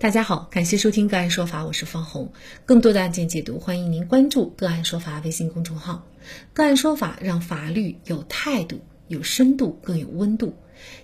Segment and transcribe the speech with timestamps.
[0.00, 2.32] 大家好，感谢收听个案说法，我是方红。
[2.64, 6.06] 更多的案件解读，欢迎您关注个案说法微信公众号。
[6.52, 10.54] 个案说法让法律有态度、有深度、更有温度。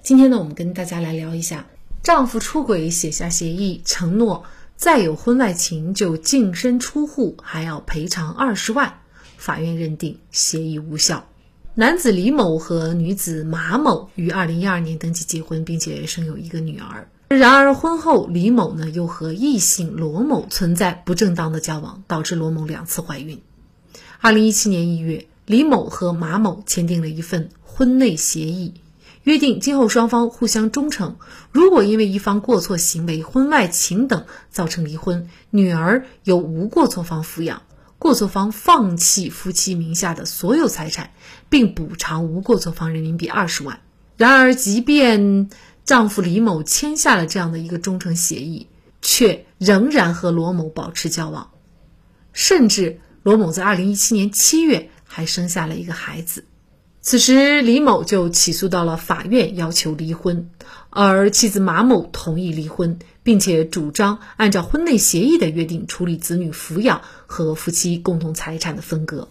[0.00, 1.66] 今天呢，我们跟大家来聊一下，
[2.04, 4.44] 丈夫出轨写下协议，承诺
[4.76, 9.00] 再有婚外情就净身出户，还要赔偿二十万。
[9.36, 11.28] 法院认定协议无效。
[11.74, 17.08] 男子李某和女子马某于二零一二年登记结婚，并且生有一个女儿。
[17.38, 23.40] 然而婚后，李某呢又和异性罗某存在不正当的交往，导致罗某两次怀孕。
[24.20, 28.74] 二零一七年一月，李某和马某签订了一份婚内协议，
[29.22, 31.16] 约定今后双方互相忠诚。
[31.52, 37.62] 如果因为一方过错行为、婚外情等造成离婚，女儿由无过错方抚养。
[37.98, 41.10] 过错方放弃夫妻名下的所有财产，
[41.48, 43.80] 并补偿无过错方人民币二十万。
[44.16, 45.48] 然而，即便
[45.84, 48.66] 丈夫李某签下了这样的一个忠诚协议，
[49.02, 51.50] 却仍然和罗某保持交往，
[52.32, 56.44] 甚至罗某在二零一七年七月还生下了一个孩子。
[57.00, 60.48] 此时，李某就起诉到了法院，要求离婚，
[60.88, 62.98] 而妻子马某同意离婚。
[63.24, 69.28] 并且主张按照婚内协议的约定处理子女抚养和夫妻共同财产的分割。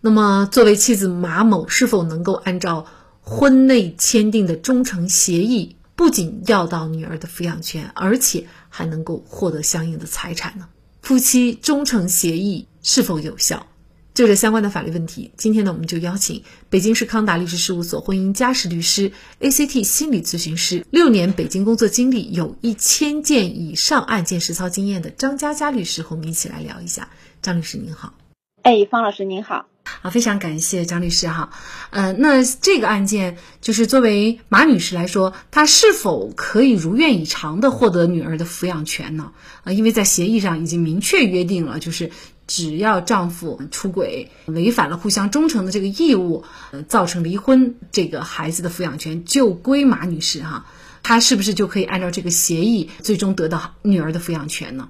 [0.00, 2.86] 那么，作为妻子马某是否能够按照
[3.20, 10.68] 婚内签订的忠诚协议，不仅要到女儿的抚养权，而且还能够获得相应的财产呢？
[11.02, 13.66] 夫妻忠诚协议是否有效？
[14.12, 27.10] 就这相关的法律问题，今天呢，我们就邀请北京市康达律师事务所婚姻家事律师、ACT 心理咨询师，六年北京工作经历，有一千件以上案件实操经验的张佳佳律师和我们一起来聊一下。
[27.42, 28.14] 张律师您好，
[28.62, 29.66] 哎，方老师您好。
[30.02, 31.50] 啊，非常感谢张律师哈。
[31.90, 39.32] 呃，那这个案件就是作为马女士来说，她是否可以如愿以偿的获得女儿的抚养权呢？
[39.64, 42.10] 啊，因为在协议上已经明确约定了，就是
[42.46, 50.66] 只要丈夫出轨，违反了互相忠诚的这个义务，呃，造成离婚，这个孩子的抚养权就归马女士哈。
[51.02, 54.88] 她是不是就可以按照这个协议，最终得到女儿的抚养权呢？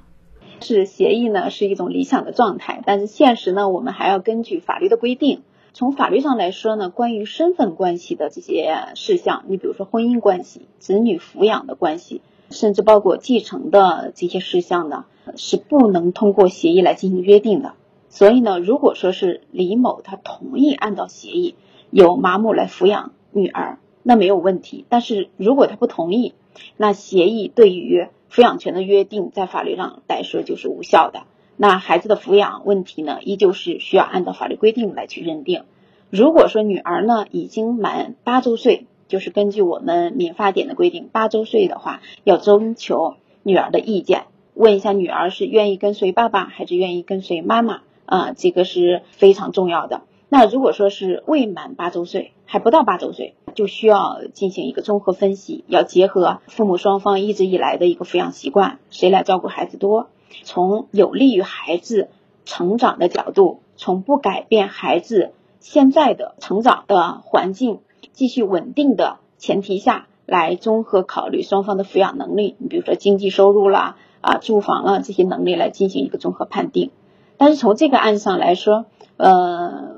[0.60, 5.42] 是协议呢，是一种理想的状态，但是现实呢，我们还要根据法律的规定。
[5.72, 15.04] 从法律上来说呢，关于身份关系的这些事项，你比如说婚姻关系、子女抚养的关系，甚至包括继承的这些事项呢，
[15.36, 17.74] 是不能通过协议来进行约定的。
[18.08, 21.56] 所以呢，如果说是李某他同意按照协议
[21.90, 24.86] 由马某来抚养女儿，那没有问题。
[24.88, 26.32] 但是如果他不同意，
[26.78, 31.24] 那协议对于抚养权的约定在法律上来说就是无效的。
[31.56, 35.64] 那孩子的抚养问题呢，依旧是需要按照法律规定来去认定。
[36.10, 50.02] 如果说女儿呢已经满八周岁，就是根据我们民法典的规定，八周岁的话要征求女儿的意见，问一下女儿是愿意跟随爸爸还是愿意跟随妈妈啊，这个是非常重要的。
[50.28, 53.34] 那如果说是未满八周岁，还不到八周岁。
[53.54, 60.08] 就需要进行一个综合分析，要结合父母双方一直以来的一个抚养习惯，谁来照顾孩子多？
[60.42, 62.10] 从有利于孩子
[62.44, 67.78] 成长的角度，从不改变孩子现在的成长的环境，
[68.12, 72.56] 继续稳定的前提下来综合考虑双方的抚养能力。
[72.58, 76.90] 你比如说经济收入啦，啊，住房啦这些能力来进行一个综合判定。
[77.38, 78.84] 但是从这个案上来说，
[79.16, 79.95] 呃，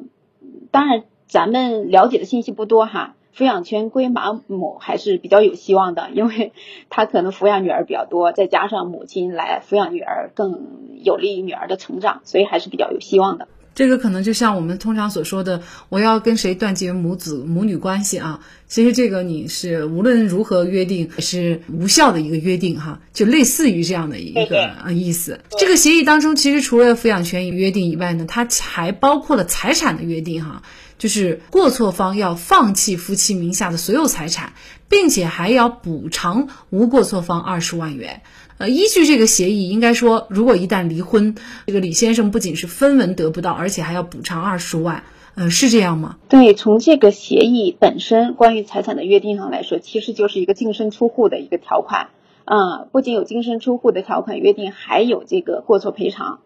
[0.70, 3.14] 当然咱们了解的信息不多哈。
[3.36, 6.52] 抚养权归马母还是比较有希望的， 因为
[6.90, 10.66] 他可能抚养女儿比较多，再加上母亲来抚养女儿更
[11.04, 13.46] 有利于女儿的成长，所以还是比较有希望的。
[13.76, 18.40] 这个可能就像我们通常所说的，我要跟谁断绝母子母女关系啊？
[18.68, 25.40] 其实这个你是无论如何约定是无效的一个约定哈，就类似于这样的一个意思。
[25.58, 30.62] 这个协议当中，其实除了抚养权约定以外呢，它还包括了财产的约定哈。
[30.98, 34.54] 就是过错方要放弃夫妻名下的所有财产，
[34.88, 38.22] 并且还要补偿无过错方二十万元。
[38.58, 41.36] 呃，依据这个协议，应该说，如果一旦离婚，
[41.68, 45.04] 这个李先生不仅是分文得不到，而且还要补偿二十万。
[45.38, 46.16] 呃，是这样吗？
[46.28, 52.08] 对，从这个协议本身关于财产的约定上来说，其实就是一个净身出户的一个条款。
[52.44, 56.40] 嗯，不仅有净身出户的条款约定，还有这个过错赔偿。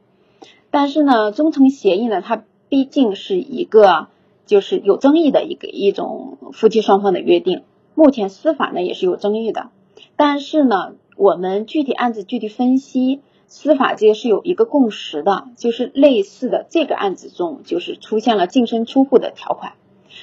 [0.70, 4.08] 但是呢，忠诚协议呢，它毕竟是一个。
[4.44, 7.62] 就是有争议的一个一种夫妻双方的约定，
[7.94, 9.70] 目前司法呢也是有争议的，
[10.16, 13.20] 但是呢，我们具体案子具体分析，
[13.54, 19.74] 司法界是有一个共识的，就是类似的这个案子中，就是出现了净身出户的条款，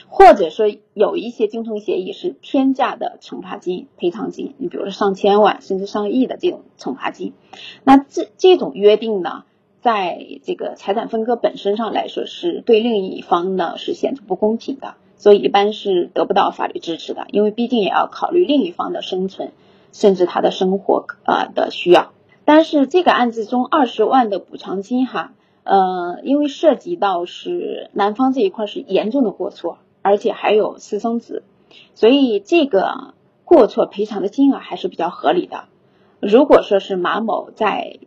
[0.08, 0.66] 或者说
[0.96, 7.34] 有一些精神协议是天价的惩罚金、赔偿金，你比如说上千万甚至上亿的这种惩罚金，
[7.84, 9.44] 那这这种约定呢，
[9.80, 19.52] 在这个财产分割本身上来说，是对另一方呢是显著不公平的，所以一般是得不到法律支持的，因为毕竟也要考虑另一方的生存，
[19.92, 22.12] 甚至他的生活啊的需要。
[22.52, 29.78] 但是这个案子中二十万的补偿金哈，呃，因为涉及到是男方这一块是严重的过错。
[30.02, 31.44] 而且还有私生子，
[31.94, 33.14] 所以这个
[33.44, 35.66] 过错赔偿的金额还是比较合理的。
[36.22, 38.00] 如果说是马某在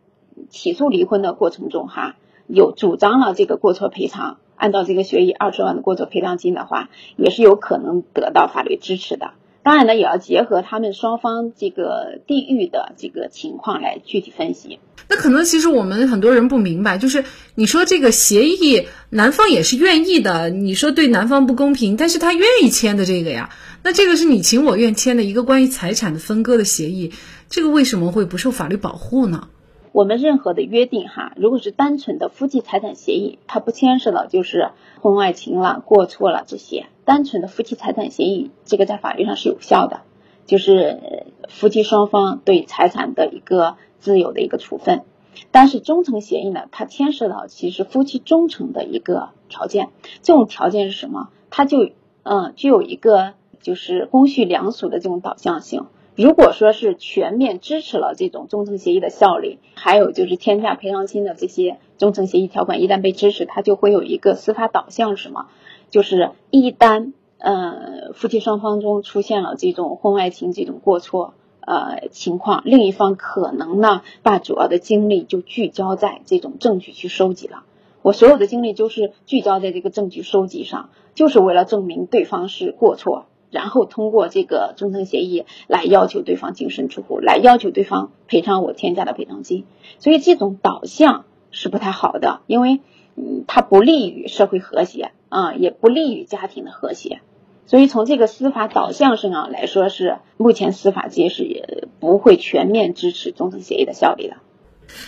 [0.48, 2.16] 起诉离婚的过程中，哈，
[2.48, 9.32] 有主张了这个过错赔偿，按照这个协议二十万的过错赔偿金的话，也是有可能得到法律支持的。
[9.62, 14.80] 当然呢，也要结合他们双方这个地域的这个情况来具体分析。
[15.08, 17.24] 那可能其实我们很多人不明白，就是
[17.54, 23.50] 你说这个协议，男方也是愿意的，你说对男方不公平，但是他愿意签的这个呀，
[23.82, 27.12] 那这个是你情我愿签的一个关于财产的分割的协议，
[27.48, 29.48] 这个为什么会不受法律保护呢？
[29.92, 34.70] 我们任何的约定哈，如果是单纯的夫妻财产协议，它不牵涉到就是
[35.00, 36.86] 婚外情了、过错了这些。
[37.04, 40.02] 单纯的夫妻财产协议，这个在法律上是有效的，
[40.46, 45.02] 就是夫妻双方对财产的一个自由的一个处分。
[45.50, 49.88] 但是忠诚协议呢，它牵涉到其实夫妻忠诚的一个条件，
[50.22, 51.30] 这种条件是什么？
[51.50, 51.90] 它就
[52.22, 55.86] 嗯具有一个就是公序良俗的这种导向性。
[56.14, 65.46] 如果说是全面支持了这种忠诚协议的效力，还有就是天价赔偿金的这些忠诚协议条款一旦被支持，它就会有一个司法导向，什么？
[65.92, 77.64] 就是一旦呃夫妻双方中出现了这种婚外情这种过错呃情况，另一方可能呢把主要的精力就聚焦在这种证据去收集了。
[78.00, 83.26] 我所有的精力就是聚焦在这个证据收集上，就是为了证明对方是过错。
[83.50, 89.66] 然后通过这个忠诚协议来要求对方净身出户，来要求对方赔偿我天价的赔偿金，
[89.98, 92.80] 所以这种导向是不太好的，因为
[93.14, 97.20] 嗯，它不利于社会和谐啊，也不利于家庭的和谐。
[97.64, 104.36] 所以从这个司法导向上来说，是目前司法界是也不会全面支持忠诚协议的效力的。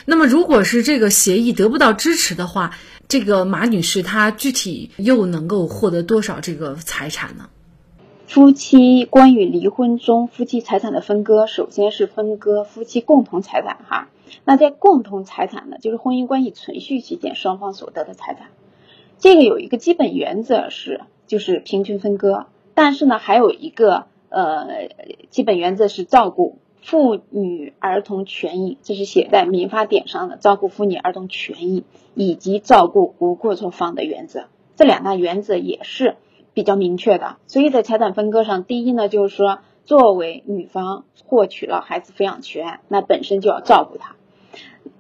[0.06, 2.71] 那么，如果是这个协议得不到支持的话，
[3.06, 7.50] 这个马女士她具体又能够获得多少这个财产呢？
[8.27, 14.09] 夫妻关于离婚中夫妻财产的分割，首先是分割夫妻共同财产哈。
[14.47, 18.47] 那在共同财产呢，就是婚姻关系存续期间双方所得的财产。
[19.19, 22.47] 这个有一个基本原则是，就是平均分割。
[22.75, 24.67] 但是呢，还有一个呃
[25.31, 31.85] 基本原则是照顾妇女儿童权益，这是写在民法典上的照顾妇女儿童权益
[32.15, 34.47] 以及照顾无过错方的原则。
[34.77, 36.17] 这两大原则也是。
[36.53, 44.15] 比较明确的，所以在财产分割上，第一呢，就是说，作为女方获取了孩子抚养权，那本身就要照顾他，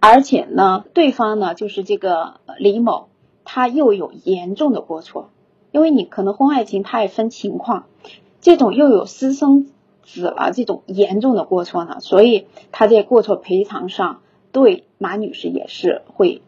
[0.00, 3.06] 而且呢，对方呢，就是这个李某，
[3.44, 5.30] 他又有严重的过错，
[5.70, 7.86] 因为你可能婚外情，他也分情况，
[8.40, 9.70] 这种又有私生
[10.02, 16.42] 子了，这种严重的过错呢，所以他在过错赔偿上，对马女士也是会。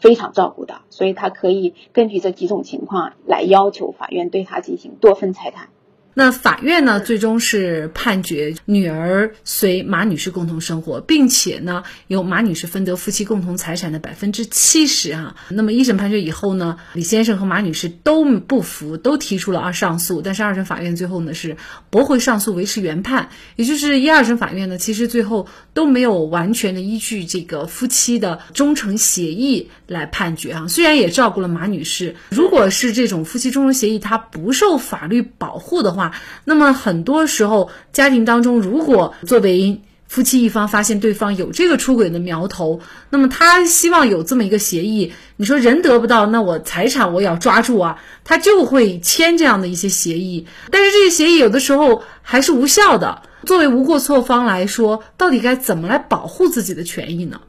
[0.00, 5.68] 非常照顾的，所以他可以根据这几种情况来要求法院对他进行多分财产。
[6.16, 15.34] 那法院呢，最终是判决女儿随马女士共同生活，并且呢，由马女士分得夫妻共同财产的百分之七十啊。
[15.48, 21.56] 那么一审判决以后呢，李先生和马女士都不服，都提出了二上诉，但是二审法院最后呢是
[21.90, 23.30] 驳回上诉，维持原判。
[23.56, 30.68] 也就是一二审法院呢，其实最后都没有完全的依据这个夫妻的忠诚协议来判决啊。
[30.68, 36.03] 虽然也照顾了马女士，如果是这种夫妻忠诚协议它不受法律保护的话，
[36.44, 42.80] 那么很多时候，家庭当中如果作为夫妻一方发现对方有这个出轨的苗头，
[43.10, 45.12] 那么他希望有这么一个协议。
[45.36, 50.46] 你说人得不到，那我财产我也要抓住啊，他就会签这样的一些协议。
[50.70, 53.22] 但是这些协议有的时候还是无效的。
[53.44, 57.40] 作为无过错方来说，到底该怎么来保护自己的权益呢？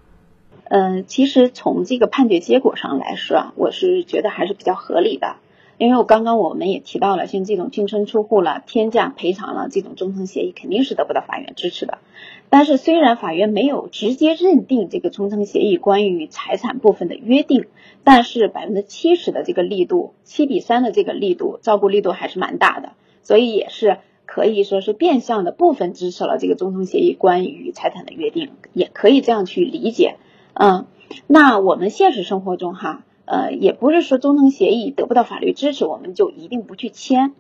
[0.68, 5.36] 嗯，其实从这个判决结果上来说啊，我是觉得还是比较合理的。
[5.78, 11.98] 因为我刚刚我们也提到了，像这种净身出户了、天价赔偿了这种忠诚协议，肯定是得不到法院支持的。
[12.50, 17.66] 但是虽然法院没有直接认定这个忠诚协议关于财产部分的约定，
[18.06, 30.16] 但是百分之七十的这个力度，七比三的这个力度，照顾力度还是蛮大的，所以也是可以说是变相的部分支持了这个忠诚协议关于财产的约定，也可以这样去理解。
[30.54, 30.86] 嗯，
[31.28, 33.04] 那我们现实生活中哈。
[33.26, 37.34] 呃，也不是说忠诚协议得不到法律支持，我们就一定不去签。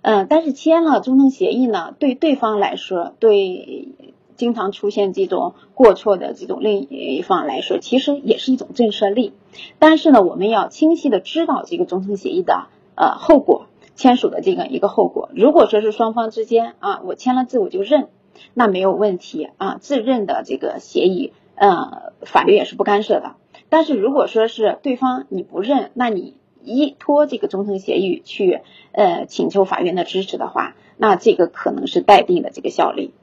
[0.00, 3.88] 嗯，但是签了忠诚协议呢，对对方来说，对
[4.36, 9.32] 经常出现这种过错的这种另一方来说，其实也是一种震慑力。
[9.78, 15.30] 但是呢，我们要清晰的知道这个忠诚协议的呃后果，签署的这个一个后果。
[15.34, 18.08] 如果说是双方之间啊，我签了字我就认，
[18.54, 23.36] 那没有问题啊，自认的这个协议，呃，法律也是不干涉的。
[23.72, 28.60] 但是如果说是对方你不认，那你依托这个忠诚协议去
[28.92, 33.14] 呃请求法院的支持的话，那这个可能是待定的这个效力。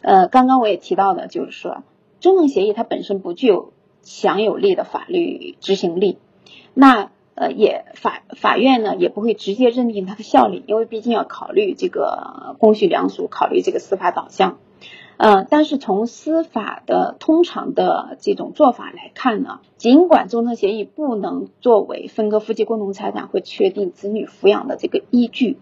[0.00, 1.82] 呃，刚刚我也提到的，就是说
[2.20, 6.16] 忠诚协议它本身不具有强有力的法律执行力，
[6.72, 14.56] 那呃也法法院呢也不会直接认定它的效力，因为毕竟要考虑这个公序良俗，考虑这个司法导向。
[15.18, 25.58] 呃，但是从司法的通常的这种做法来看呢，尽管忠诚协议不能作为分割夫妻共同财产或确定子女抚养的这个依据，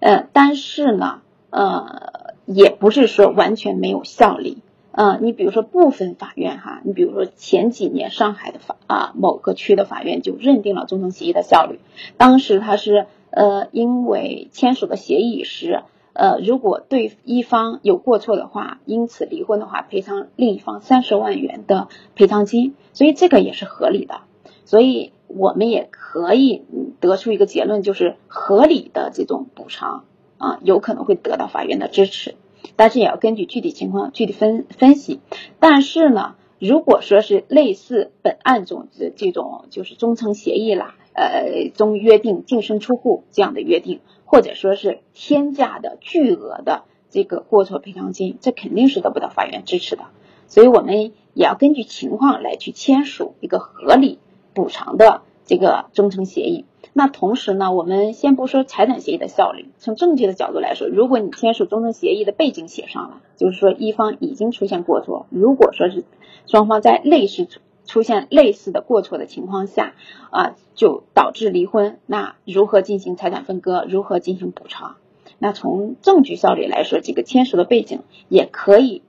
[0.00, 4.58] 呃，但是呢，呃，也不是说完全没有效力。
[4.92, 11.78] 呃，你比如说部分法院哈，你比如说前几年上海的法啊某个区的法院就认定了忠诚协议的效力，
[12.18, 15.84] 当时他是呃因为签署的协议是。
[16.14, 24.20] 呃，如果对一方有过错的话，因此离婚的话，赔偿另一方三十万元的赔偿金，所以这个也是合理的。
[24.64, 26.64] 所以我们也可以
[27.00, 30.04] 得出一个结论，就是合理的这种补偿
[30.38, 32.36] 啊，有可能会得到法院的支持，
[32.76, 35.20] 但是也要根据具体情况具体分分析。
[35.58, 44.00] 但是呢，如果说是类似本案中的这种，就是忠诚协议啦，呃，中约定净身出户这样的约定。
[44.26, 50.06] 或者说是天价的巨额的这个过错赔偿金，这肯定是得不到法院支持的。
[50.48, 54.18] 所以我们也要根据情况来去签署一个合理
[54.52, 56.64] 补偿的这个忠诚协议。
[56.92, 66.02] 那同时呢，我们先不说财产协议的效力，从证据的角度来说，如果你签署忠诚协议的背景写上了，就是说一方已经出现过错，如果说是
[66.46, 67.46] 双方在类似。
[67.86, 69.94] 出现类似的过错的情况下，
[70.30, 71.98] 啊，就导致离婚。
[72.06, 73.84] 那如何进行财产分割？
[73.88, 74.96] 如何进行补偿？
[75.38, 79.02] 那从证据效力来说，这个签署的背景也可以，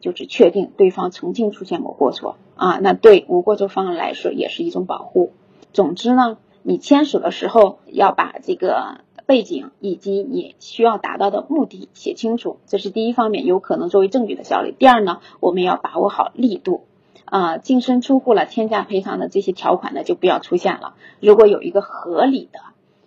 [0.00, 2.78] 就是确定对方曾经出现过过错啊。
[2.80, 5.32] 那对无过错方来说也是一种保护。
[5.72, 14.74] 总之呢，你签署的时候要把这个背景以及你需要达到的目的写清楚，这是第一方面，有可能作为证据的效力。
[14.76, 16.84] 第二呢，我们要把握好力度。
[17.26, 20.94] 啊，净身出户了，天价赔偿的这些条款呢，就不要出现了。
[21.20, 22.60] 如果有一个合理的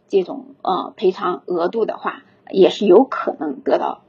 [0.09, 4.01] 这种呃赔偿额度的话，也是有可能得到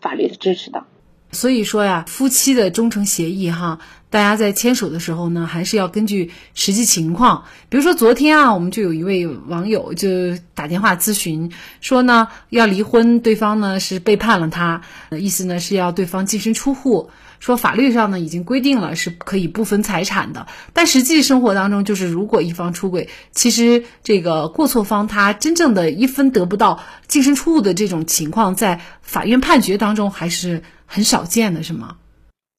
[0.00, 0.84] 法律的支持的。
[1.30, 7.44] 所以说呀，夫妻的忠诚协议哈，大家在签署的时候呢，还是要根据实际情况。
[7.68, 10.08] 比如说昨天啊，我们就有一位网友就
[10.54, 17.10] 打电话咨询说呢，要离婚，对方呢是背叛了他，意思呢是要对方净身出户。
[17.40, 31.96] 说法律上呢已经规定了是可以不分财产的，但实际生活当中就是如果一方出轨，其实这个过错方他真正的一分得不到净身出户的这种情况，在法院判决当中还是很少见的，是吗？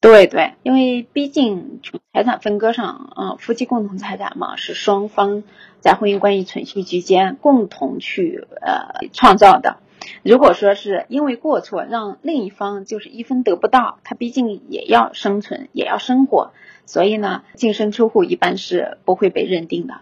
[0.00, 5.42] 对对，因为毕竟从财产分割上，啊，夫妻共同财产嘛，是双方
[5.80, 9.76] 在婚姻关系存续期间共同去呃创造的。
[10.22, 16.52] 如果说是因为过错让另一方就是一分得不到，他毕竟也要生存，也要生活，
[16.86, 19.94] 所以呢，净身出户一般是不会被认定的。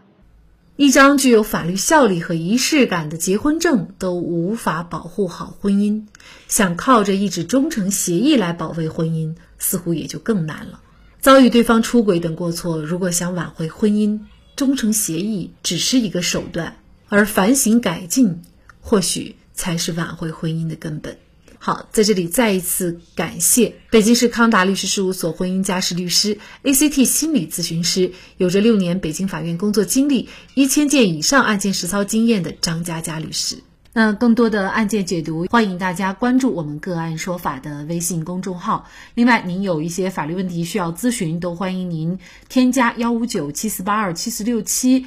[0.76, 6.04] 一张具有法律效力和仪式感的结婚证都无法保护好婚姻，
[6.46, 10.80] 想靠着一纸忠诚协议来保卫婚姻，似乎也就更难了。
[11.20, 14.20] 遭遇对方出轨等过错，如果想挽回婚姻，
[14.54, 16.76] 忠诚协议只是一个手段，
[17.08, 18.42] 而反省改进，
[18.80, 19.34] 或许。
[19.58, 21.18] 才是挽回婚姻的根本。
[21.58, 33.58] 好，在这里再一次感谢北京市康达律师事务所婚姻家事律师、ACT 心理咨询师，有着六年北京法院工作经历、一千件以上案件实操经验的张佳佳律师。
[33.92, 38.88] 那更多的案件解读，欢迎大家关注我们个案说法的微信公众号。
[39.14, 42.16] 另外，您有一些法律问题需要咨询，都欢迎您
[42.48, 45.06] 添加幺五九七四八二七四六七。